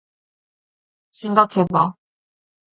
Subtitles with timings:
[1.11, 1.93] 생각해 봐.